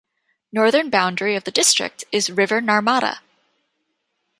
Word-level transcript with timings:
Northern 0.51 0.89
boundary 0.89 1.35
of 1.35 1.43
the 1.43 1.51
district 1.51 2.05
is 2.11 2.31
river 2.31 2.59
Narmada. 2.59 3.19